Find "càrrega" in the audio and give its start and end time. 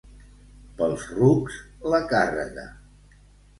2.15-2.67